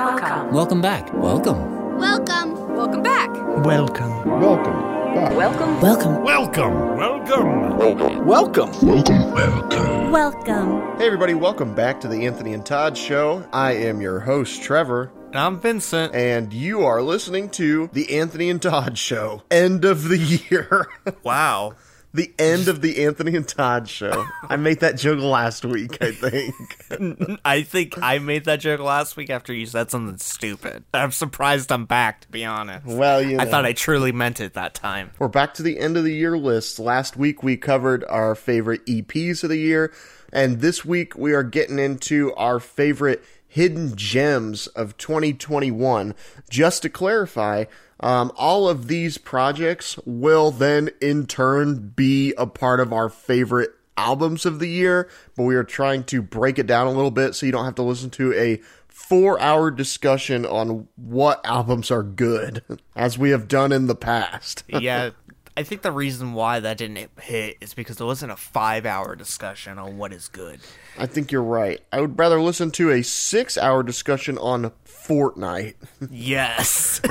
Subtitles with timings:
[0.00, 0.54] Welcome.
[0.54, 1.12] Welcome back.
[1.12, 1.98] Welcome.
[1.98, 2.74] Welcome.
[2.74, 3.28] Welcome back.
[3.62, 4.40] Welcome.
[4.40, 5.36] Welcome.
[5.36, 5.74] Welcome.
[5.82, 6.24] Welcome.
[6.24, 6.96] Welcome.
[6.96, 8.26] Welcome.
[8.26, 8.72] Welcome.
[8.86, 10.10] Welcome.
[10.10, 10.96] Welcome.
[10.98, 13.46] Hey, everybody, welcome back to the Anthony and Todd Show.
[13.52, 16.14] I am your host, Trevor, I'm Vincent.
[16.14, 19.42] and you are listening to the Anthony and Todd Show.
[19.50, 20.86] End of the year.
[21.22, 21.74] Wow.
[22.12, 24.26] The end of the Anthony and Todd Show.
[24.42, 27.40] I made that joke last week, I think.
[27.44, 30.84] I think I made that joke last week after you said something stupid.
[30.92, 32.86] I'm surprised I'm back, to be honest.
[32.86, 33.42] Well, you know.
[33.42, 35.12] I thought I truly meant it that time.
[35.18, 36.78] We're back to the end of the year list.
[36.78, 39.92] Last week we covered our favorite EPs of the year,
[40.32, 46.14] and this week we are getting into our favorite hidden gems of 2021.
[46.48, 47.64] Just to clarify,
[48.00, 53.70] um, all of these projects will then in turn be a part of our favorite
[53.96, 57.34] albums of the year, but we are trying to break it down a little bit
[57.34, 62.02] so you don't have to listen to a four hour discussion on what albums are
[62.02, 62.62] good,
[62.96, 64.64] as we have done in the past.
[64.80, 65.10] Yeah.
[65.56, 69.14] I think the reason why that didn't hit is because it wasn't a five hour
[69.14, 70.60] discussion on what is good.
[70.96, 71.80] I think you're right.
[71.92, 75.74] I would rather listen to a six hour discussion on Fortnite.
[76.10, 77.02] Yes.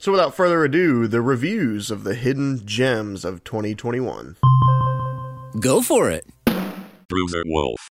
[0.00, 4.36] So without further ado, the reviews of the hidden gems of 2021.
[5.60, 6.24] Go for it.
[7.06, 7.90] Bruiser Wolf.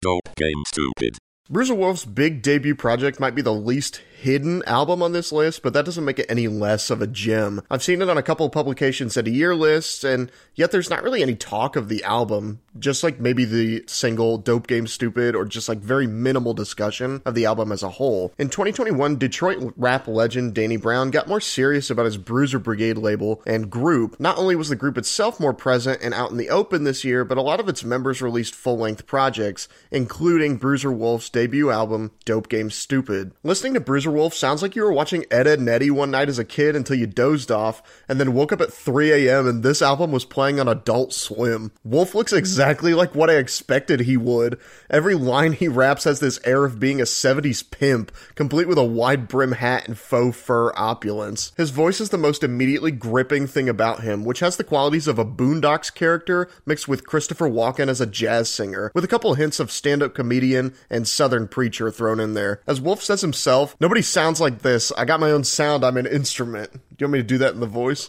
[0.00, 1.18] Dope game stupid.
[1.52, 5.72] Bruiser Wolf's big debut project might be the least hidden album on this list, but
[5.72, 7.60] that doesn't make it any less of a gem.
[7.68, 10.88] I've seen it on a couple of publications at a year lists, and yet there's
[10.88, 15.34] not really any talk of the album, just like maybe the single Dope Game Stupid,
[15.34, 18.32] or just like very minimal discussion of the album as a whole.
[18.38, 23.42] In 2021, Detroit rap legend Danny Brown got more serious about his Bruiser Brigade label
[23.44, 24.18] and group.
[24.20, 27.24] Not only was the group itself more present and out in the open this year,
[27.24, 32.12] but a lot of its members released full length projects, including Bruiser Wolf's debut album,
[32.24, 33.32] Dope Game Stupid.
[33.42, 36.28] Listening to Bruiser Wolf sounds like you were watching Ed, Edd n Eddy one night
[36.28, 39.48] as a kid until you dozed off, and then woke up at 3 a.m.
[39.48, 41.72] and this album was playing on Adult Swim.
[41.84, 44.58] Wolf looks exactly like what I expected he would.
[44.88, 48.84] Every line he raps has this air of being a 70s pimp, complete with a
[48.84, 51.52] wide brim hat and faux fur opulence.
[51.56, 55.18] His voice is the most immediately gripping thing about him, which has the qualities of
[55.18, 59.58] a Boondocks character mixed with Christopher Walken as a jazz singer, with a couple hints
[59.58, 62.60] of stand up comedian and southern preacher thrown in there.
[62.66, 64.92] As Wolf says himself, nobody sounds like this.
[64.92, 66.72] I got my own sound, I'm an instrument.
[66.72, 68.08] Do you want me to do that in the voice?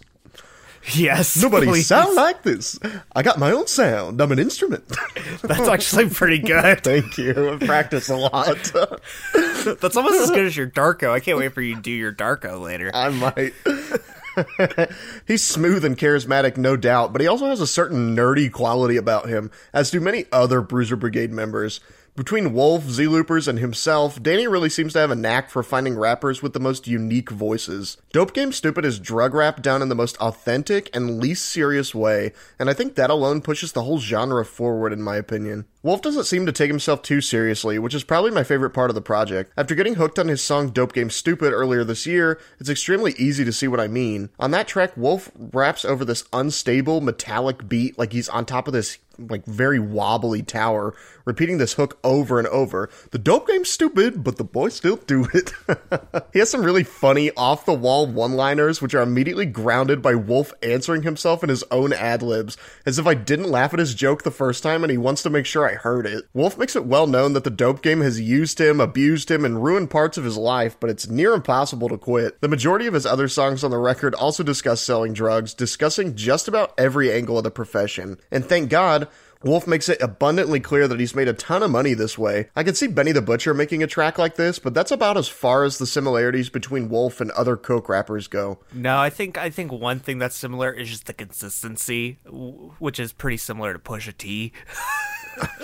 [0.94, 1.41] yes.
[1.41, 1.88] Nobody please.
[1.88, 2.79] sound like this.
[3.16, 4.22] I got my own sound.
[4.22, 4.83] I'm an instrument.
[5.41, 6.79] That's actually pretty good.
[6.83, 7.53] Thank you.
[7.53, 8.72] I practice a lot.
[9.33, 11.12] That's almost as good as your Darko.
[11.12, 12.91] I can't wait for you to do your Darko later.
[12.94, 13.53] I might.
[15.28, 19.29] He's smooth and charismatic, no doubt, but he also has a certain nerdy quality about
[19.29, 21.79] him, as do many other Bruiser Brigade members.
[22.16, 26.44] Between Wolf, ZelooperZ, and himself, Danny really seems to have a knack for finding rappers
[26.44, 27.97] with the most unique voices.
[28.12, 32.31] Dope Game Stupid is drug rap done in the most authentic and least serious way,
[32.59, 35.66] and I think that alone pushes the whole genre forward, in my opinion.
[35.81, 38.95] Wolf doesn't seem to take himself too seriously, which is probably my favorite part of
[38.95, 39.51] the project.
[39.57, 43.44] After getting hooked on his song Dope Game Stupid earlier this year, it's extremely easy
[43.44, 44.30] to see what I mean.
[44.40, 48.74] On that track, Wolf raps over this unstable, metallic beat like he's on top of
[48.74, 52.90] this like very wobbly tower, repeating this hook over and over.
[53.12, 55.51] The dope game's stupid, but the boys still do it.
[56.34, 60.16] he has some really funny off the wall one liners, which are immediately grounded by
[60.16, 63.96] Wolf answering himself in his own ad libs, as if I didn't laugh at his
[63.96, 66.25] joke the first time and he wants to make sure I heard it.
[66.34, 69.63] Wolf makes it well known that the dope game has used him, abused him, and
[69.63, 72.40] ruined parts of his life, but it's near impossible to quit.
[72.41, 76.47] The majority of his other songs on the record also discuss selling drugs, discussing just
[76.47, 78.18] about every angle of the profession.
[78.31, 79.07] And thank God,
[79.44, 82.50] Wolf makes it abundantly clear that he's made a ton of money this way.
[82.56, 85.28] I could see Benny the Butcher making a track like this, but that's about as
[85.28, 88.59] far as the similarities between Wolf and other coke rappers go.
[88.72, 92.20] No, I think I think one thing that's similar is just the consistency,
[92.80, 94.54] which is pretty similar to Pusha T.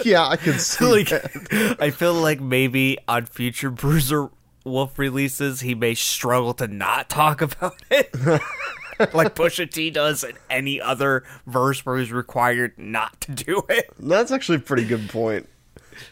[0.04, 1.12] Yeah, I can see like.
[1.80, 4.30] I feel like maybe on future Bruiser
[4.64, 8.12] Wolf releases, he may struggle to not talk about it.
[9.14, 13.90] like Pusha T does in any other verse where he's required not to do it.
[13.98, 15.48] That's actually a pretty good point.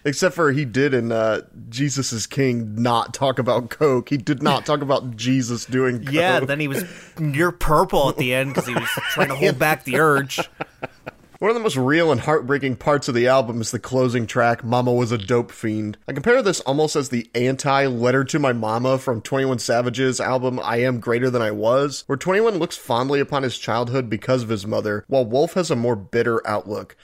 [0.03, 4.09] Except for he did in uh, Jesus is King not talk about coke.
[4.09, 6.13] He did not talk about Jesus doing coke.
[6.13, 6.83] Yeah, then he was
[7.17, 10.39] near purple at the end because he was trying to hold back the urge.
[11.39, 14.63] One of the most real and heartbreaking parts of the album is the closing track,
[14.63, 15.95] Mama Was a Dope Fiend.
[16.07, 20.59] I compare this almost as the anti Letter to My Mama from 21 Savage's album,
[20.63, 24.49] I Am Greater Than I Was, where 21 looks fondly upon his childhood because of
[24.49, 26.97] his mother, while Wolf has a more bitter outlook.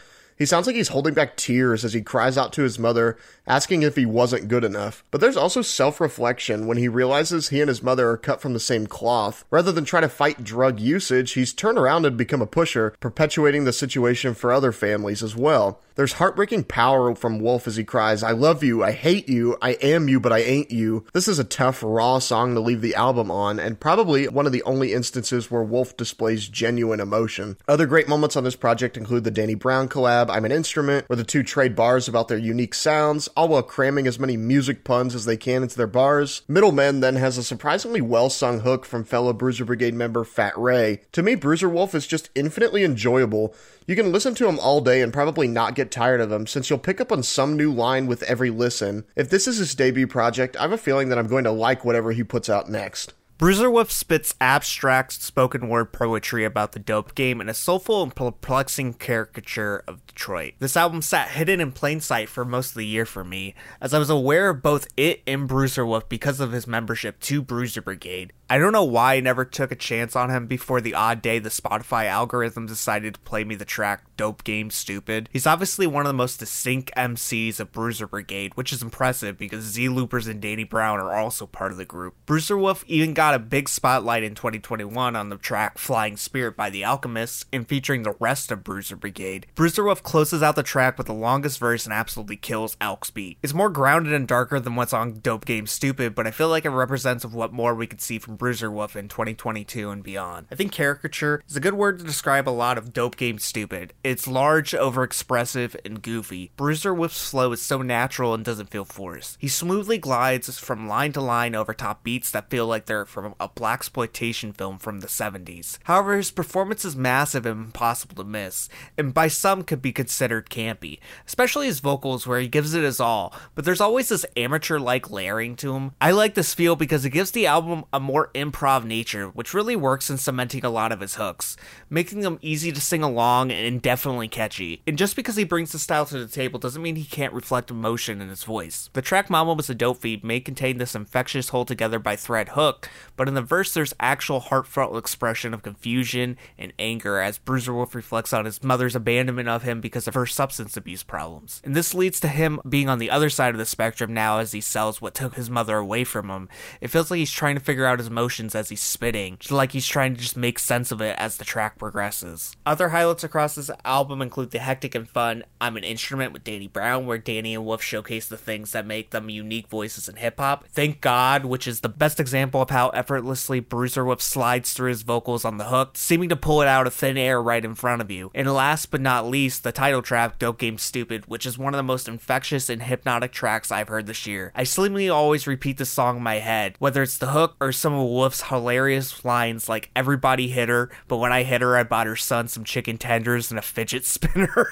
[0.44, 3.18] He sounds like he's holding back tears as he cries out to his mother,
[3.48, 5.02] asking if he wasn't good enough.
[5.10, 8.52] But there's also self reflection when he realizes he and his mother are cut from
[8.52, 9.46] the same cloth.
[9.50, 13.64] Rather than try to fight drug usage, he's turned around and become a pusher, perpetuating
[13.64, 15.80] the situation for other families as well.
[15.96, 19.74] There's heartbreaking power from Wolf as he cries, I love you, I hate you, I
[19.74, 21.06] am you, but I ain't you.
[21.14, 24.52] This is a tough, raw song to leave the album on, and probably one of
[24.52, 27.58] the only instances where Wolf displays genuine emotion.
[27.68, 31.16] Other great moments on this project include the Danny Brown collab, I'm an Instrument, where
[31.16, 35.14] the two trade bars about their unique sounds, all while cramming as many music puns
[35.14, 36.42] as they can into their bars.
[36.48, 41.02] Middlemen then has a surprisingly well sung hook from fellow Bruiser Brigade member Fat Ray.
[41.12, 43.54] To me, Bruiser Wolf is just infinitely enjoyable.
[43.86, 46.70] You can listen to him all day and probably not get tired of him, since
[46.70, 49.06] you'll pick up on some new line with every listen.
[49.16, 51.86] If this is his debut project, I have a feeling that I'm going to like
[51.86, 53.14] whatever he puts out next.
[53.40, 58.16] Bruiser Wolf spits abstract spoken word poetry about the dope game in a soulful and
[58.16, 60.54] perplexing caricature of Detroit.
[60.60, 63.92] This album sat hidden in plain sight for most of the year for me, as
[63.92, 67.82] I was aware of both it and Bruiser Wolf because of his membership to Bruiser
[67.82, 68.34] Brigade.
[68.50, 71.40] I don't know why I never took a chance on him before the odd day
[71.40, 75.30] the Spotify algorithm decided to play me the track Dope Game Stupid.
[75.32, 79.76] He's obviously one of the most distinct MCs of Bruiser Brigade, which is impressive because
[79.76, 82.16] ZelooperZ and Danny Brown are also part of the group.
[82.26, 86.70] Bruiser Wolf even got a big spotlight in 2021 on the track Flying Spirit by
[86.70, 89.48] The Alchemists and featuring the rest of Bruiser Brigade.
[89.56, 93.38] Bruiser Wolf closes out the track with the longest verse and absolutely kills Alc's beat.
[93.42, 96.66] It's more grounded and darker than what's on Dope Game Stupid, but I feel like
[96.66, 100.48] it represents of what more we could see from Bruiser Wolf in 2022 and beyond.
[100.52, 103.94] I think caricature is a good word to describe a lot of Dope Game Stupid.
[104.04, 106.52] It's large, overexpressive, and goofy.
[106.58, 109.38] Bruiser Wolf's flow is so natural and doesn't feel forced.
[109.40, 113.34] He smoothly glides from line to line over top beats that feel like they're from
[113.40, 115.78] a blaxploitation film from the 70s.
[115.86, 118.68] However, his performance is massive and impossible to miss,
[118.98, 123.00] and by some could be considered campy, especially his vocals where he gives it his
[123.00, 125.94] all, but there's always this amateur like layering to him.
[126.02, 129.76] I like this feel because it gives the album a more improv nature, which really
[129.76, 131.58] works in cementing a lot of his hooks,
[131.90, 134.82] making them easy to sing along and definitely catchy.
[134.88, 137.72] And just because he brings the style to the table doesn't mean he can't reflect
[137.72, 138.90] emotion in his voice.
[138.94, 142.50] The track Mama was a dope fiend may contain this infectious hold together by thread
[142.50, 147.74] hook, but in the verse there's actual heartfelt expression of confusion and anger as Bruiser
[147.74, 151.62] Wolf reflects on his mother's abandonment of him because of her substance abuse problems.
[151.64, 154.52] And this leads to him being on the other side of the spectrum now as
[154.52, 156.50] he sells what took his mother away from him.
[156.82, 159.88] It feels like he's trying to figure out his emotions as he's spitting, like he's
[159.88, 162.56] trying to just make sense of it as the track progresses.
[162.64, 166.68] Other highlights across this album include the hectic and fun I'm an Instrument with Danny
[166.68, 170.40] Brown, where Danny and Wolf showcase the things that make them unique voices in hip
[170.40, 170.66] hop.
[170.68, 175.02] Thank God, which is the best example of how effortlessly Bruiser Wolf slides through his
[175.02, 178.02] vocals on the hook, seeming to pull it out of thin air right in front
[178.02, 178.30] of you.
[178.36, 181.78] And last but not least, the title track, Dope Game Stupid, which is one of
[181.78, 184.52] the most infectious and hypnotic tracks I've heard this year.
[184.56, 187.94] I slimly always repeat the song in my head, whether it's the hook or some
[187.94, 192.08] of Wolf's hilarious lines like everybody hit her, but when I hit her, I bought
[192.08, 194.68] her son some chicken tenders and a fidget spinner.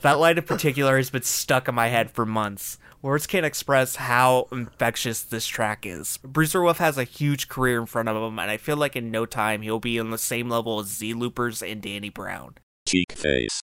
[0.00, 2.78] that line in particular has been stuck in my head for months.
[3.02, 6.18] Words can't express how infectious this track is.
[6.18, 9.10] Bruiser Wolf has a huge career in front of him, and I feel like in
[9.10, 12.54] no time he'll be on the same level as ZelooperZ and Danny Brown.
[12.88, 13.60] Cheekface.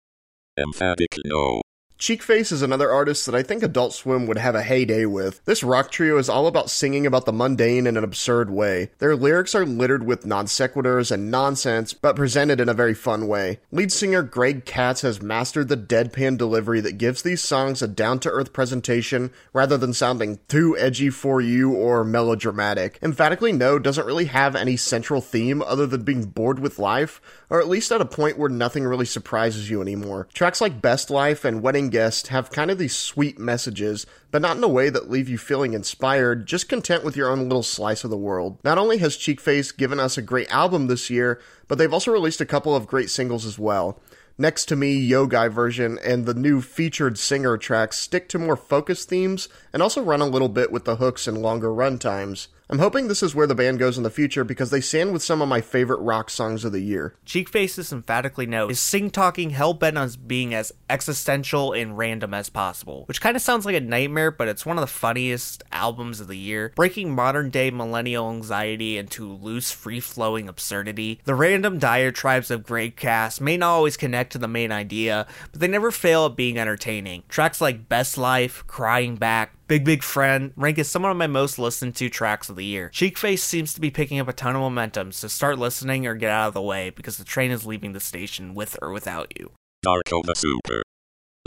[0.57, 1.64] Emphatic no.
[1.97, 5.43] Cheekface is another artist that I think Adult Swim would have a heyday with.
[5.45, 8.91] This rock trio is all about singing about the mundane in an absurd way.
[8.99, 13.27] Their lyrics are littered with non sequiturs and nonsense, but presented in a very fun
[13.27, 13.59] way.
[13.71, 18.19] Lead singer Greg Katz has mastered the deadpan delivery that gives these songs a down
[18.19, 22.99] to earth presentation rather than sounding too edgy for you or melodramatic.
[23.01, 27.61] Emphatically No doesn't really have any central theme other than being bored with life, or
[27.61, 30.27] at least at a point where nothing really surprises you anymore.
[30.33, 34.57] Tracks like Best Life and Wedding Guest have kind of these sweet messages, but not
[34.57, 38.03] in a way that leave you feeling inspired, just content with your own little slice
[38.03, 38.57] of the world.
[38.63, 42.41] Not only has Cheekface given us a great album this year, but they've also released
[42.41, 44.01] a couple of great singles as well.
[44.37, 48.57] Next to Me, Yo Guy version, and the new featured singer tracks stick to more
[48.57, 52.49] focused themes and also run a little bit with the hooks and longer run times.
[52.67, 55.21] I'm hoping this is where the band goes in the future because they stand with
[55.21, 57.13] some of my favorite rock songs of the year.
[57.23, 62.49] Cheekface's emphatically no is sing talking hell bent on being as existential and random as
[62.49, 66.19] possible, which kind of sounds like a nightmare, but it's one of the funniest albums
[66.19, 71.21] of the year, breaking modern day millennial anxiety into loose, free flowing absurdity.
[71.23, 75.61] The random diatribes of Greg Katz may not always connect to the main idea, but
[75.61, 77.23] they never fail at being entertaining.
[77.29, 81.57] Tracks like Best Life, Crying Back, Big Big Friend rank as some of my most
[81.57, 82.91] listened to tracks of the year.
[82.93, 86.29] Cheekface seems to be picking up a ton of momentum, so start listening or get
[86.29, 89.51] out of the way because the train is leaving the station with or without you.
[89.83, 90.83] Darko the Super.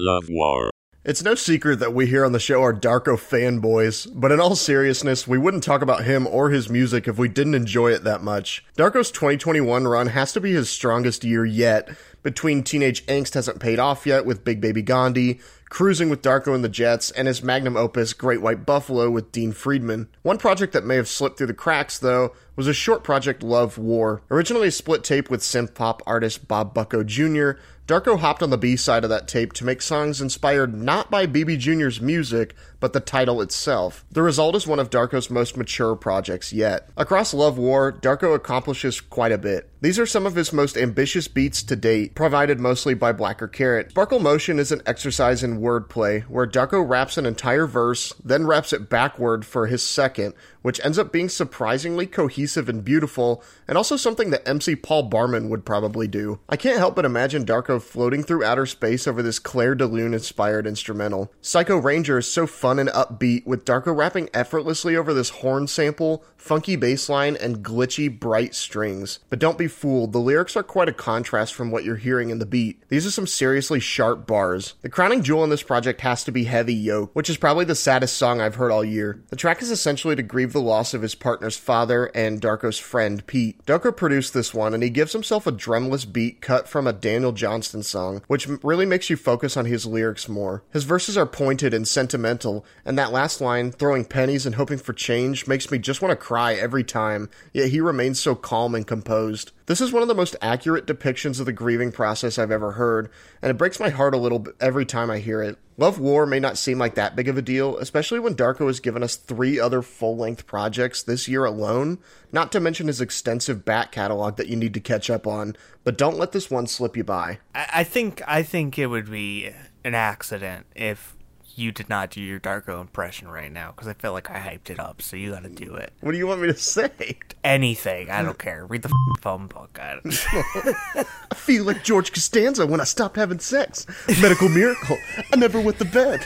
[0.00, 0.70] Love War.
[1.04, 4.56] It's no secret that we here on the show are Darko fanboys, but in all
[4.56, 8.20] seriousness, we wouldn't talk about him or his music if we didn't enjoy it that
[8.20, 8.64] much.
[8.76, 11.88] Darko's 2021 run has to be his strongest year yet.
[12.24, 16.64] Between Teenage Angst hasn't paid off yet with Big Baby Gandhi, Cruising with Darko and
[16.64, 20.08] the Jets, and his magnum opus Great White Buffalo with Dean Friedman.
[20.22, 23.76] One project that may have slipped through the cracks, though, was a short project Love
[23.76, 24.22] War.
[24.30, 27.52] Originally a split tape with synth pop artist Bob Bucko Jr.,
[27.88, 31.26] Darko hopped on the B side of that tape to make songs inspired not by
[31.26, 34.04] BB Jr.'s music, but the title itself.
[34.10, 36.90] The result is one of Darko's most mature projects yet.
[36.98, 39.70] Across Love War, Darko accomplishes quite a bit.
[39.80, 43.90] These are some of his most ambitious beats to date, provided mostly by Blacker Carrot.
[43.90, 48.72] Sparkle Motion is an exercise in wordplay, where Darko raps an entire verse, then raps
[48.72, 53.96] it backward for his second, which ends up being surprisingly cohesive and beautiful, and also
[53.96, 56.40] something that MC Paul Barman would probably do.
[56.48, 60.14] I can't help but imagine Darko floating through outer space over this Clair de Lune
[60.14, 61.32] inspired instrumental.
[61.40, 66.24] Psycho Ranger is so fun and upbeat, with Darko rapping effortlessly over this horn sample,
[66.36, 69.18] funky bass line, and glitchy, bright strings.
[69.30, 72.38] But don't be fooled, the lyrics are quite a contrast from what you're hearing in
[72.38, 72.82] the beat.
[72.88, 74.74] These are some seriously sharp bars.
[74.82, 77.74] The crowning jewel in this project has to be Heavy Yoke, which is probably the
[77.74, 79.22] saddest song I've heard all year.
[79.28, 83.26] The track is essentially to grieve the loss of his partner's father and Darko's friend,
[83.26, 83.64] Pete.
[83.66, 87.32] Darko produced this one, and he gives himself a drumless beat cut from a Daniel
[87.32, 90.62] Johnston song, which really makes you focus on his lyrics more.
[90.72, 94.92] His verses are pointed and sentimental, and that last line, throwing pennies and hoping for
[94.92, 98.86] change, makes me just want to cry every time, yet he remains so calm and
[98.86, 99.52] composed.
[99.68, 103.10] This is one of the most accurate depictions of the grieving process I've ever heard,
[103.42, 105.58] and it breaks my heart a little bit every time I hear it.
[105.76, 108.80] Love War may not seem like that big of a deal, especially when Darko has
[108.80, 111.98] given us three other full length projects this year alone,
[112.32, 115.98] not to mention his extensive back catalog that you need to catch up on, but
[115.98, 117.38] don't let this one slip you by.
[117.54, 119.50] I, think I think it would be
[119.84, 121.14] an accident if
[121.58, 124.70] you did not do your Darko impression right now because I feel like I hyped
[124.70, 125.92] it up, so you got to do it.
[126.00, 127.18] What do you want me to say?
[127.42, 128.64] Anything, I don't care.
[128.66, 129.78] Read the f- phone book.
[129.80, 133.86] I, I feel like George Costanza when I stopped having sex.
[134.20, 134.96] Medical miracle.
[135.32, 136.24] I never went to bed.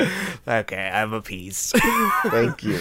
[0.48, 1.74] okay, I'm appeased.
[2.26, 2.80] Thank you.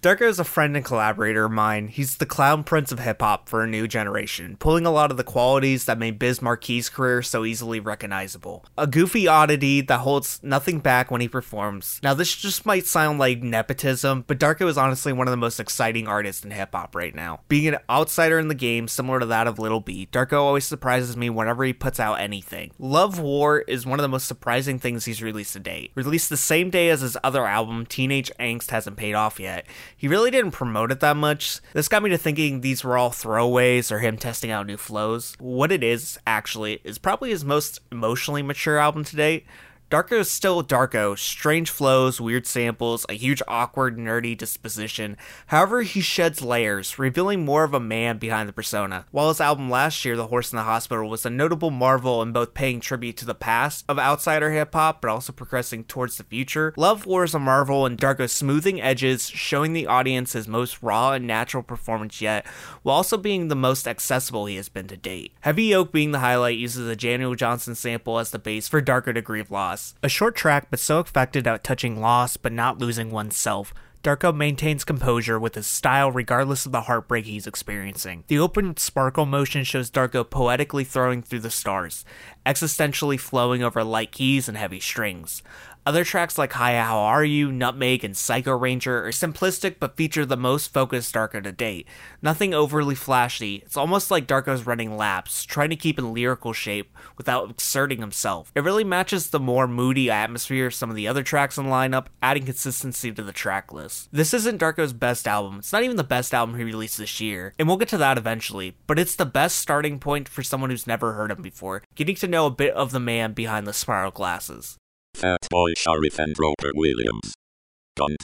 [0.00, 1.88] Darko is a friend and collaborator of mine.
[1.88, 5.16] He's the clown prince of hip hop for a new generation, pulling a lot of
[5.16, 8.64] the qualities that made Biz Markie's career so easily recognizable.
[8.76, 11.98] A goofy oddity that holds nothing back when he performs.
[12.00, 15.58] Now, this just might sound like nepotism, but Darko is honestly one of the most
[15.58, 17.40] exciting artists in hip hop right now.
[17.48, 21.16] Being an outsider in the game, similar to that of Lil B, Darko always surprises
[21.16, 22.70] me whenever he puts out anything.
[22.78, 25.90] Love War is one of the most surprising things he's released to date.
[25.96, 29.66] Released the same day as his other album, Teenage Angst hasn't paid off yet.
[29.98, 31.60] He really didn't promote it that much.
[31.72, 35.34] This got me to thinking these were all throwaways or him testing out new flows.
[35.40, 39.44] What it is, actually, is probably his most emotionally mature album to date.
[39.90, 45.16] Darko is still Darko, strange flows, weird samples, a huge awkward, nerdy disposition.
[45.46, 49.06] However, he sheds layers, revealing more of a man behind the persona.
[49.12, 52.32] While his album last year, The Horse in the Hospital, was a notable marvel in
[52.32, 56.24] both paying tribute to the past of outsider hip hop, but also progressing towards the
[56.24, 60.82] future, Love War is a marvel in Darko's smoothing edges, showing the audience his most
[60.82, 62.46] raw and natural performance yet,
[62.82, 65.32] while also being the most accessible he has been to date.
[65.40, 69.14] Heavy Yoke being the highlight uses a Daniel Johnston sample as the base for Darker
[69.14, 69.77] Degree of loss.
[70.02, 73.72] A short track, but so effective at touching loss but not losing oneself.
[74.04, 78.22] Darko maintains composure with his style regardless of the heartbreak he's experiencing.
[78.28, 82.04] The open sparkle motion shows Darko poetically throwing through the stars,
[82.46, 85.42] existentially flowing over light keys and heavy strings.
[85.88, 90.26] Other tracks like Hi How Are You, Nutmeg, and Psycho Ranger are simplistic but feature
[90.26, 91.88] the most focused Darko to date.
[92.20, 96.94] Nothing overly flashy, it's almost like Darko's running laps, trying to keep in lyrical shape
[97.16, 98.52] without exerting himself.
[98.54, 101.70] It really matches the more moody atmosphere of some of the other tracks in the
[101.70, 104.10] lineup, adding consistency to the track list.
[104.12, 107.54] This isn't Darko's best album, it's not even the best album he released this year,
[107.58, 110.86] and we'll get to that eventually, but it's the best starting point for someone who's
[110.86, 114.10] never heard him before, getting to know a bit of the man behind the spiral
[114.10, 114.76] glasses.
[115.16, 117.34] Fatboy Sharif and Roper Williams.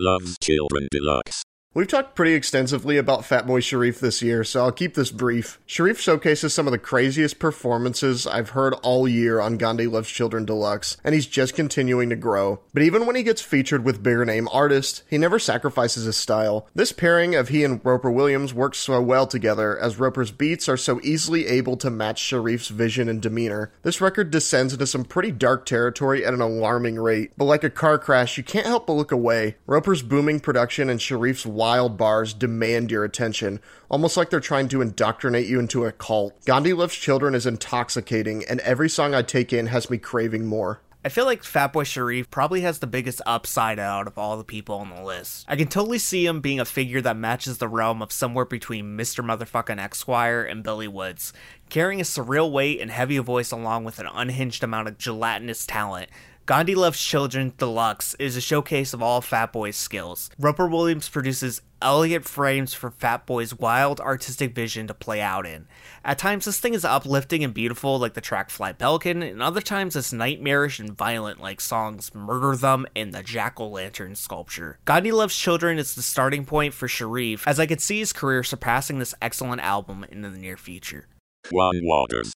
[0.00, 1.42] Loves Children Deluxe.
[1.76, 5.58] We've talked pretty extensively about Fatboy Sharif this year, so I'll keep this brief.
[5.66, 10.44] Sharif showcases some of the craziest performances I've heard all year on Gandhi Loves Children
[10.44, 12.60] Deluxe, and he's just continuing to grow.
[12.72, 16.68] But even when he gets featured with bigger name artists, he never sacrifices his style.
[16.76, 20.76] This pairing of he and Roper Williams works so well together, as Roper's beats are
[20.76, 23.72] so easily able to match Sharif's vision and demeanor.
[23.82, 27.68] This record descends into some pretty dark territory at an alarming rate, but like a
[27.68, 29.56] car crash, you can't help but look away.
[29.66, 34.82] Roper's booming production and Sharif's wild bars demand your attention, almost like they're trying to
[34.82, 36.34] indoctrinate you into a cult.
[36.44, 40.82] Gandhi Loves Children is intoxicating, and every song I take in has me craving more.
[41.06, 44.76] I feel like Fatboy Sharif probably has the biggest upside out of all the people
[44.76, 45.46] on the list.
[45.48, 48.98] I can totally see him being a figure that matches the realm of somewhere between
[48.98, 49.24] Mr.
[49.24, 51.32] Motherfucking Esquire and Billy Woods,
[51.70, 56.10] carrying a surreal weight and heavy voice along with an unhinged amount of gelatinous talent.
[56.46, 60.28] Gandhi Loves Children Deluxe is a showcase of all Fatboy's skills.
[60.38, 65.66] Roper Williams produces elegant frames for Fatboy's wild artistic vision to play out in.
[66.04, 69.62] At times, this thing is uplifting and beautiful, like the track Fly Pelican, and other
[69.62, 74.78] times it's nightmarish and violent, like songs Murder Them and the Jack O' Lantern sculpture.
[74.84, 78.42] Gandhi Loves Children is the starting point for Sharif, as I could see his career
[78.42, 81.06] surpassing this excellent album in the near future.
[81.50, 82.34] Juan Waters.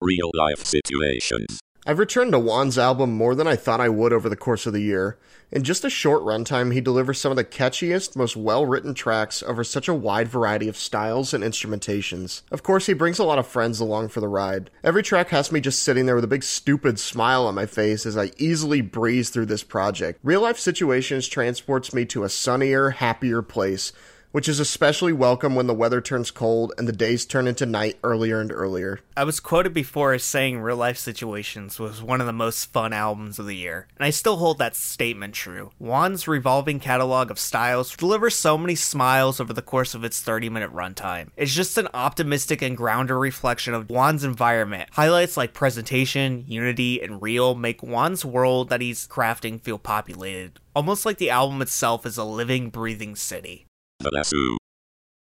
[0.00, 1.58] Real life situations.
[1.90, 4.72] I've returned to Juan's album more than I thought I would over the course of
[4.72, 5.18] the year.
[5.50, 9.42] In just a short runtime, he delivers some of the catchiest, most well written tracks
[9.42, 12.42] over such a wide variety of styles and instrumentations.
[12.52, 14.70] Of course, he brings a lot of friends along for the ride.
[14.84, 18.06] Every track has me just sitting there with a big stupid smile on my face
[18.06, 20.20] as I easily breeze through this project.
[20.22, 23.92] Real life situations transports me to a sunnier, happier place
[24.32, 27.98] which is especially welcome when the weather turns cold and the days turn into night
[28.04, 29.00] earlier and earlier.
[29.16, 32.92] I was quoted before as saying Real Life Situations was one of the most fun
[32.92, 35.72] albums of the year, and I still hold that statement true.
[35.78, 40.48] Juan's revolving catalog of styles delivers so many smiles over the course of its 30
[40.48, 41.30] minute runtime.
[41.36, 44.90] It's just an optimistic and grounded reflection of Juan's environment.
[44.92, 51.04] Highlights like presentation, unity, and real make Juan's world that he's crafting feel populated, almost
[51.04, 53.66] like the album itself is a living, breathing city.
[54.00, 54.56] The Lasso.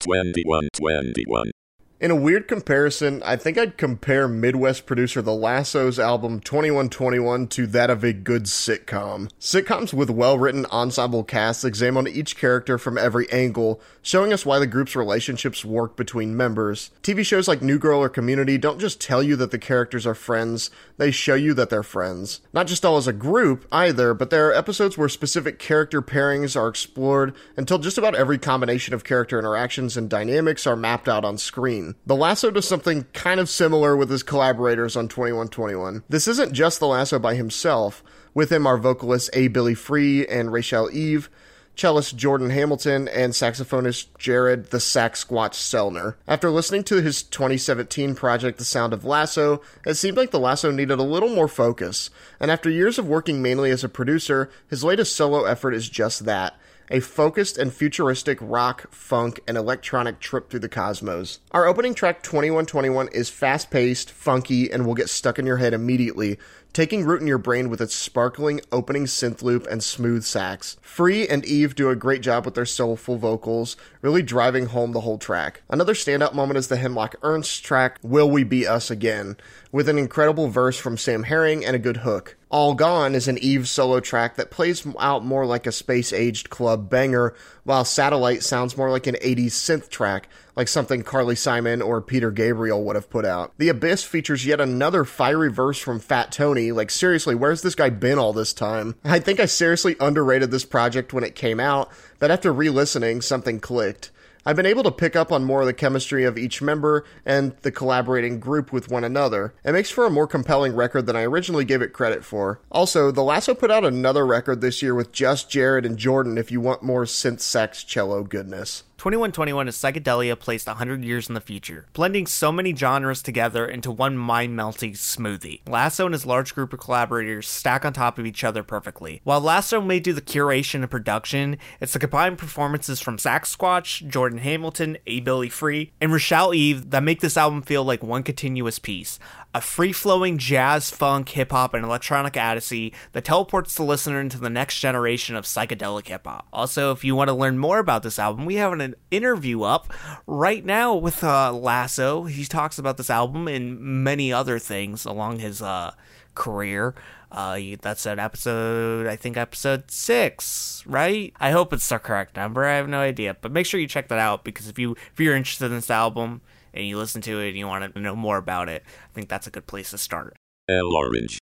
[0.02, 1.65] 2121.
[1.98, 7.68] In a weird comparison, I think I'd compare Midwest producer The Lasso's album 2121 to
[7.68, 9.32] that of a good sitcom.
[9.40, 14.60] Sitcoms with well written ensemble casts examine each character from every angle, showing us why
[14.60, 16.92] the group's relationships work between members.
[17.02, 20.14] TV shows like New Girl or Community don't just tell you that the characters are
[20.14, 22.42] friends, they show you that they're friends.
[22.52, 26.60] Not just all as a group, either, but there are episodes where specific character pairings
[26.60, 31.24] are explored until just about every combination of character interactions and dynamics are mapped out
[31.24, 31.85] on screen.
[32.06, 36.04] The Lasso does something kind of similar with his collaborators on 2121.
[36.10, 38.04] This isn't just The Lasso by himself.
[38.34, 39.48] With him are vocalists A.
[39.48, 41.30] Billy Free and Rachel Eve,
[41.76, 46.16] cellist Jordan Hamilton, and saxophonist Jared the Sax Squatch Sellner.
[46.28, 50.72] After listening to his 2017 project The Sound of Lasso, it seemed like The Lasso
[50.72, 54.84] needed a little more focus, and after years of working mainly as a producer, his
[54.84, 56.58] latest solo effort is just that
[56.90, 61.40] a focused and futuristic rock, funk, and electronic trip through the cosmos.
[61.52, 65.74] Our opening track 2121 is fast paced, funky, and will get stuck in your head
[65.74, 66.38] immediately,
[66.76, 70.76] taking root in your brain with its sparkling opening synth loop and smooth sax.
[70.82, 75.00] Free and Eve do a great job with their soulful vocals, really driving home the
[75.00, 75.62] whole track.
[75.70, 79.38] Another standout moment is the Hemlock Ernst track, Will We Be Us Again,
[79.72, 82.36] with an incredible verse from Sam Herring and a good hook.
[82.50, 86.50] All Gone is an Eve solo track that plays out more like a space aged
[86.50, 87.34] club banger,
[87.66, 92.32] while Satellite sounds more like an 80s synth track, like something Carly Simon or Peter
[92.32, 93.54] Gabriel would have put out.
[93.58, 96.72] The Abyss features yet another fiery verse from Fat Tony.
[96.72, 98.96] Like, seriously, where's this guy been all this time?
[99.04, 103.22] I think I seriously underrated this project when it came out, but after re listening,
[103.22, 104.12] something clicked.
[104.48, 107.58] I've been able to pick up on more of the chemistry of each member and
[107.64, 109.56] the collaborating group with one another.
[109.64, 112.60] It makes for a more compelling record than I originally gave it credit for.
[112.72, 116.52] Also, The Lasso put out another record this year with just Jared and Jordan if
[116.52, 118.84] you want more synth sax cello goodness.
[118.98, 123.92] 2121 is psychedelia placed 100 years in the future, blending so many genres together into
[123.92, 125.60] one mind melting smoothie.
[125.68, 129.20] Lasso and his large group of collaborators stack on top of each other perfectly.
[129.26, 134.08] While Lasso may do the curation and production, it's the combined performances from Sax Squatch,
[134.08, 135.20] Jordan Hamilton, A.
[135.20, 139.20] Billy Free, and Rochelle Eve that make this album feel like one continuous piece
[139.56, 144.38] a free flowing jazz, funk, hip hop, and electronic odyssey that teleports the listener into
[144.38, 146.46] the next generation of psychedelic hip hop.
[146.52, 149.94] Also, if you want to learn more about this album, we have an interview up
[150.28, 152.26] right now with uh, Lasso.
[152.26, 155.94] He talks about this album and many other things along his uh,
[156.34, 156.94] career.
[157.32, 161.34] Uh, that's an episode, I think episode six, right?
[161.40, 162.66] I hope it's the correct number.
[162.66, 165.20] I have no idea, but make sure you check that out because if you if
[165.20, 166.42] you're interested in this album,
[166.76, 169.30] and you listen to it and you want to know more about it, I think
[169.30, 170.36] that's a good place to start.
[170.70, 171.38] L'Orange.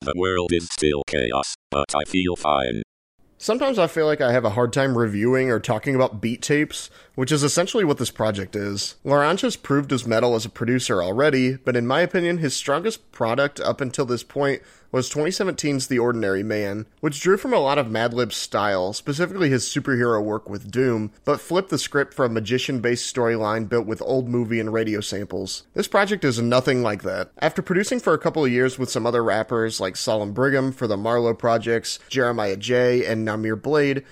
[0.00, 2.82] The world is still chaos, but I feel fine.
[3.38, 6.88] Sometimes I feel like I have a hard time reviewing or talking about beat tapes,
[7.14, 8.94] which is essentially what this project is.
[9.04, 13.12] L'Orange has proved his mettle as a producer already, but in my opinion, his strongest
[13.12, 14.62] product up until this point
[14.94, 19.64] was 2017's The Ordinary Man, which drew from a lot of Madlib's style, specifically his
[19.64, 24.00] superhero work with Doom, but flipped the script for a magician based storyline built with
[24.02, 25.64] old movie and radio samples.
[25.74, 27.32] This project is nothing like that.
[27.40, 30.86] After producing for a couple of years with some other rappers like Solemn Brigham for
[30.86, 34.04] the Marlowe projects, Jeremiah Jae., and Namir Blade,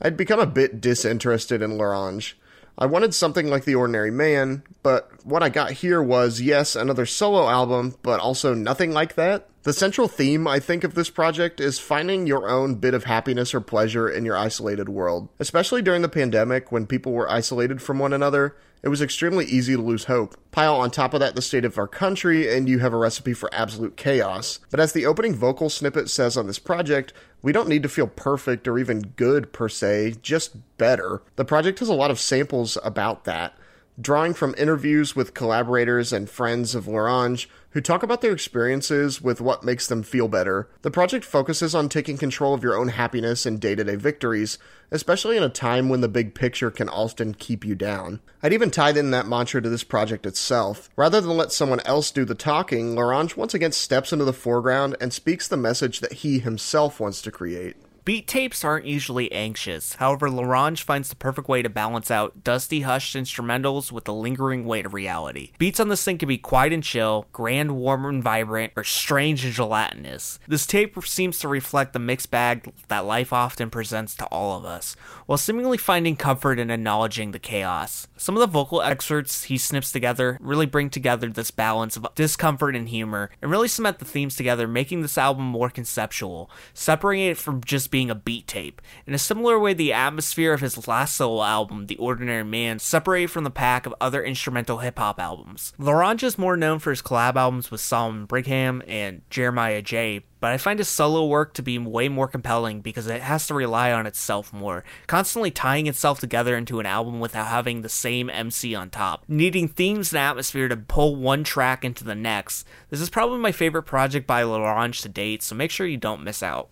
[0.00, 2.34] I'd become a bit disinterested in L'Orange.
[2.80, 7.06] I wanted something like The Ordinary Man, but what I got here was, yes, another
[7.06, 9.48] solo album, but also nothing like that.
[9.64, 13.52] The central theme, I think, of this project is finding your own bit of happiness
[13.52, 15.28] or pleasure in your isolated world.
[15.40, 19.74] Especially during the pandemic when people were isolated from one another, it was extremely easy
[19.74, 20.36] to lose hope.
[20.52, 23.32] Pile on top of that the state of our country, and you have a recipe
[23.34, 24.60] for absolute chaos.
[24.70, 28.06] But as the opening vocal snippet says on this project, we don't need to feel
[28.06, 31.22] perfect or even good per se, just better.
[31.34, 33.58] The project has a lot of samples about that,
[34.00, 39.40] drawing from interviews with collaborators and friends of L'Orange who talk about their experiences with
[39.40, 40.68] what makes them feel better.
[40.82, 44.58] The project focuses on taking control of your own happiness and day to day victories,
[44.90, 48.20] especially in a time when the big picture can often keep you down.
[48.42, 50.88] I'd even tied in that mantra to this project itself.
[50.96, 54.96] Rather than let someone else do the talking, L'Orange once again steps into the foreground
[55.00, 57.76] and speaks the message that he himself wants to create.
[58.08, 59.96] Beat tapes aren't usually anxious.
[59.96, 64.64] However, L'Orange finds the perfect way to balance out dusty, hushed instrumentals with the lingering
[64.64, 65.52] weight of reality.
[65.58, 69.44] Beats on this thing can be quiet and chill, grand, warm and vibrant, or strange
[69.44, 70.38] and gelatinous.
[70.48, 74.64] This tape seems to reflect the mixed bag that life often presents to all of
[74.64, 78.08] us, while seemingly finding comfort in acknowledging the chaos.
[78.16, 82.74] Some of the vocal excerpts he snips together really bring together this balance of discomfort
[82.74, 87.36] and humor, and really cement the themes together, making this album more conceptual, separating it
[87.36, 88.80] from just being being a beat tape.
[89.08, 93.32] In a similar way, the atmosphere of his last solo album, The Ordinary Man, separated
[93.32, 95.72] from the pack of other instrumental hip hop albums.
[95.78, 100.52] L'Orange is more known for his collab albums with Solemn Brigham and Jeremiah Jae., but
[100.52, 103.90] I find his solo work to be way more compelling because it has to rely
[103.90, 108.72] on itself more, constantly tying itself together into an album without having the same MC
[108.76, 112.64] on top, needing themes and atmosphere to pull one track into the next.
[112.90, 116.22] This is probably my favorite project by L'Orange to date, so make sure you don't
[116.22, 116.70] miss out.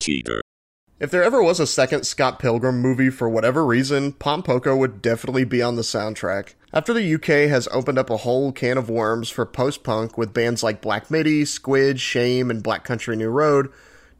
[0.00, 0.40] Cheater.
[1.00, 5.02] If there ever was a second Scott Pilgrim movie for whatever reason, Pom Poko would
[5.02, 6.54] definitely be on the soundtrack.
[6.72, 10.32] After the UK has opened up a whole can of worms for post punk with
[10.32, 13.72] bands like Black Midi, Squid, Shame, and Black Country New Road,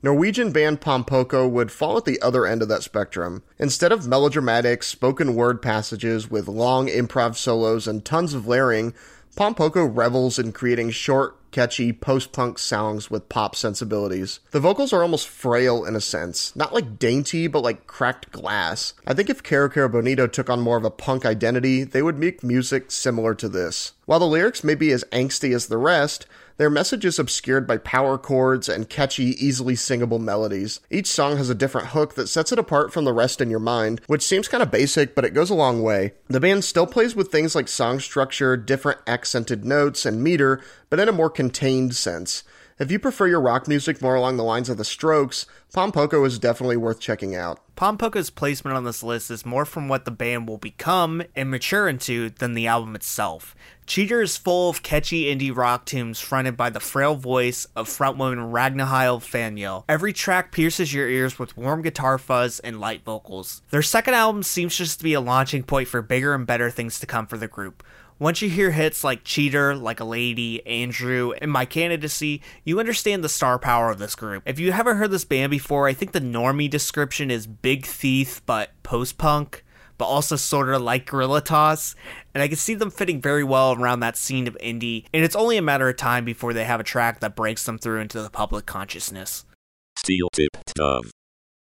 [0.02, 3.44] Norwegian band Pom Poko would fall at the other end of that spectrum.
[3.60, 8.94] Instead of melodramatic, spoken word passages with long improv solos and tons of layering,
[9.36, 14.40] Pom Poko revels in creating short, catchy post punk songs with pop sensibilities.
[14.50, 18.92] The vocals are almost frail in a sense, not like dainty, but like cracked glass.
[19.06, 22.18] I think if Kero Kero Bonito took on more of a punk identity, they would
[22.18, 23.92] make music similar to this.
[24.04, 27.78] While the lyrics may be as angsty as the rest, their message is obscured by
[27.78, 30.80] power chords and catchy, easily singable melodies.
[30.90, 33.60] Each song has a different hook that sets it apart from the rest in your
[33.60, 36.12] mind, which seems kind of basic, but it goes a long way.
[36.28, 41.00] The band still plays with things like song structure, different accented notes, and meter, but
[41.00, 42.44] in a more contained sense.
[42.76, 46.26] If you prefer your rock music more along the lines of the Strokes, Pom Poko
[46.26, 47.60] is definitely worth checking out.
[47.76, 51.52] Pom Poko's placement on this list is more from what the band will become and
[51.52, 53.54] mature into than the album itself.
[53.86, 58.50] Cheater is full of catchy indie rock tunes fronted by the frail voice of frontwoman
[58.50, 59.84] Ragnhild Fangel.
[59.88, 63.62] Every track pierces your ears with warm guitar fuzz and light vocals.
[63.70, 66.98] Their second album seems just to be a launching point for bigger and better things
[66.98, 67.84] to come for the group.
[68.20, 73.24] Once you hear hits like Cheater, Like a Lady, Andrew, and My Candidacy, you understand
[73.24, 74.44] the star power of this group.
[74.46, 78.40] If you haven't heard this band before, I think the normie description is big thief
[78.46, 79.64] but post punk,
[79.98, 81.96] but also sort of like Gorillaz.
[82.34, 85.36] And I can see them fitting very well around that scene of indie, and it's
[85.36, 88.22] only a matter of time before they have a track that breaks them through into
[88.22, 89.44] the public consciousness.
[89.98, 91.10] Steel tipped dove.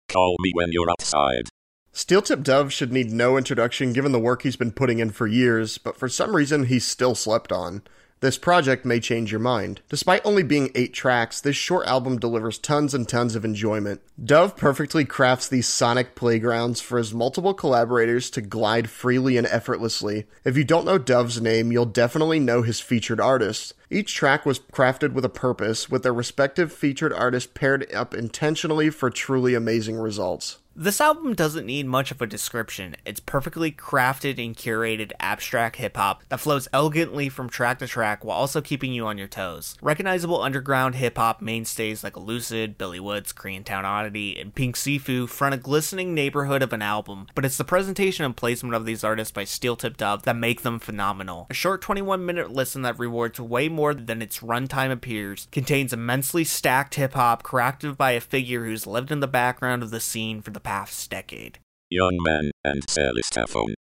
[0.08, 1.50] Call me when you're outside.
[1.92, 5.28] Steel Tip Dove should need no introduction given the work he's been putting in for
[5.28, 7.82] years, but for some reason he's still slept on.
[8.22, 9.82] This project may change your mind.
[9.88, 14.02] Despite only being eight tracks, this short album delivers tons and tons of enjoyment.
[14.24, 20.26] Dove perfectly crafts these sonic playgrounds for his multiple collaborators to glide freely and effortlessly.
[20.44, 23.74] If you don't know Dove's name, you'll definitely know his featured artists.
[23.90, 28.90] Each track was crafted with a purpose, with their respective featured artists paired up intentionally
[28.90, 30.59] for truly amazing results.
[30.82, 32.96] This album doesn't need much of a description.
[33.06, 38.24] It's perfectly crafted and curated abstract hip hop that flows elegantly from track to track
[38.24, 39.76] while also keeping you on your toes.
[39.82, 45.54] Recognizable underground hip hop mainstays like Lucid, Billy Woods, Koreatown Oddity, and Pink Sifu front
[45.54, 49.34] a glistening neighborhood of an album, but it's the presentation and placement of these artists
[49.34, 51.46] by Steel Tip Dove that make them phenomenal.
[51.50, 55.94] A short 21 minute listen that rewards way more more than its runtime appears, contains
[55.94, 60.00] immensely stacked hip hop crafted by a figure who's lived in the background of the
[60.00, 61.58] scene for the past decade.
[61.90, 63.74] Young Man and Celestaphone.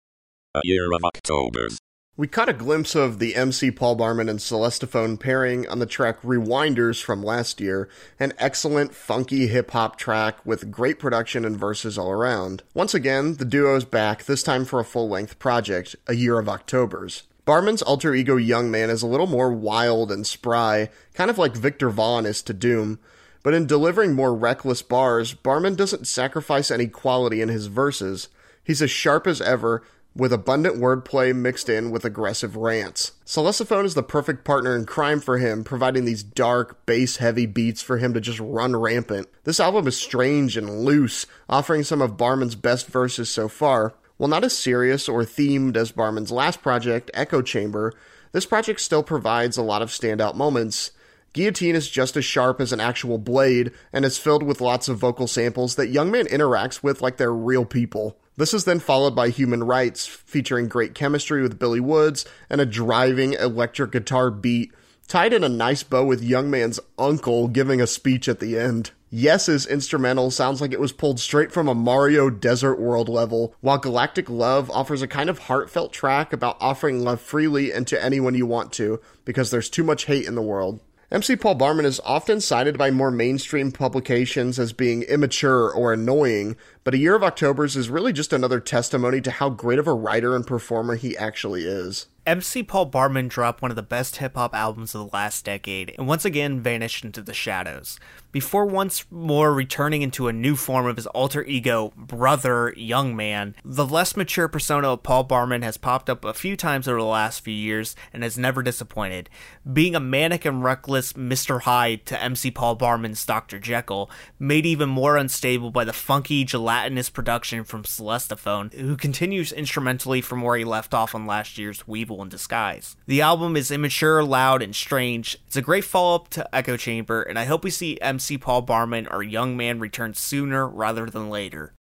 [0.54, 1.80] A Year of Octobers.
[2.16, 6.22] We caught a glimpse of the MC Paul Barman and Celestaphone pairing on the track
[6.22, 7.88] Rewinders from last year,
[8.20, 12.62] an excellent funky hip hop track with great production and verses all around.
[12.72, 16.48] Once again, the duo's back, this time for a full length project, A Year of
[16.48, 17.24] Octobers.
[17.44, 21.56] Barman's alter ego Young Man is a little more wild and spry, kind of like
[21.56, 23.00] Viktor Vaughn is to Doom,
[23.46, 28.28] but in delivering more reckless bars, Barman doesn't sacrifice any quality in his verses.
[28.64, 29.84] He's as sharp as ever,
[30.16, 33.12] with abundant wordplay mixed in with aggressive rants.
[33.24, 37.80] Celestaphone is the perfect partner in crime for him, providing these dark, bass heavy beats
[37.80, 39.28] for him to just run rampant.
[39.44, 43.94] This album is strange and loose, offering some of Barman's best verses so far.
[44.16, 47.94] While not as serious or themed as Barman's last project, Echo Chamber,
[48.32, 50.90] this project still provides a lot of standout moments.
[51.36, 54.96] Guillotine is just as sharp as an actual blade and is filled with lots of
[54.96, 58.16] vocal samples that Young Man interacts with like they're real people.
[58.38, 62.64] This is then followed by Human Rights, featuring great chemistry with Billy Woods and a
[62.64, 64.72] driving electric guitar beat,
[65.08, 68.92] tied in a nice bow with Young Man's uncle giving a speech at the end.
[69.10, 73.76] Yes's instrumental sounds like it was pulled straight from a Mario Desert World level, while
[73.76, 78.34] Galactic Love offers a kind of heartfelt track about offering love freely and to anyone
[78.34, 80.80] you want to, because there's too much hate in the world.
[81.08, 86.56] MC Paul Barman is often cited by more mainstream publications as being immature or annoying,
[86.82, 89.94] but A Year of Octobers is really just another testimony to how great of a
[89.94, 92.06] writer and performer he actually is.
[92.26, 95.94] MC Paul Barman dropped one of the best hip hop albums of the last decade
[95.96, 98.00] and once again vanished into the shadows,
[98.32, 103.54] before once more returning into a new form of his alter ego, brother, young man.
[103.64, 107.04] The less mature persona of Paul Barman has popped up a few times over the
[107.04, 109.30] last few years and has never disappointed.
[109.72, 111.60] Being a manic and reckless Mr.
[111.60, 113.60] Hyde to MC Paul Barman's Dr.
[113.60, 120.20] Jekyll, made even more unstable by the funky, gelatinous production from Celestaphone, who continues instrumentally
[120.20, 122.96] from where he left off on last year's Weevil in Disguise.
[123.06, 125.36] The album is immature, loud, and strange.
[125.46, 128.62] It's a great follow up to Echo Chamber, and I hope we see MC Paul
[128.62, 131.74] Barman our Young Man return sooner rather than later.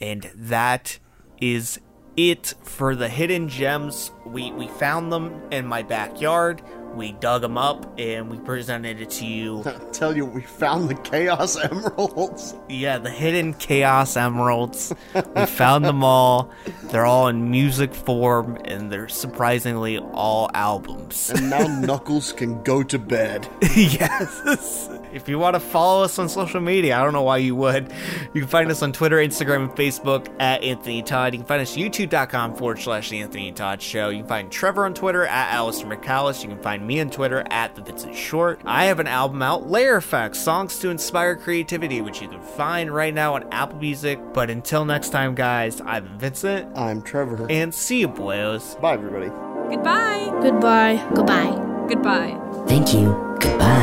[0.00, 0.98] And that
[1.40, 1.80] is
[2.16, 4.10] it for the hidden gems.
[4.26, 6.62] We we found them in my backyard.
[6.94, 9.62] We dug them up and we presented it to you.
[9.66, 12.54] I tell you, we found the Chaos Emeralds.
[12.68, 14.92] Yeah, the hidden Chaos Emeralds.
[15.14, 16.50] we found them all.
[16.84, 21.30] They're all in music form and they're surprisingly all albums.
[21.30, 23.48] And now Knuckles can go to bed.
[23.76, 24.88] yes.
[25.14, 27.92] If you want to follow us on social media, I don't know why you would.
[28.34, 31.32] You can find us on Twitter, Instagram, and Facebook at Anthony Todd.
[31.32, 34.08] You can find us youtube.com forward slash The Anthony Todd Show.
[34.08, 36.42] You can find Trevor on Twitter at Alistair McCallis.
[36.42, 38.60] You can find me on Twitter at The Vincent Short.
[38.64, 42.90] I have an album out, Layer Effects, Songs to Inspire Creativity, which you can find
[42.90, 44.18] right now on Apple Music.
[44.32, 46.76] But until next time, guys, I'm Vincent.
[46.76, 47.46] I'm Trevor.
[47.48, 48.80] And see you, boyos.
[48.80, 49.28] Bye, everybody.
[49.74, 50.30] Goodbye.
[50.42, 51.08] Goodbye.
[51.14, 51.86] Goodbye.
[51.88, 52.64] Goodbye.
[52.66, 53.36] Thank you.
[53.40, 53.73] Goodbye.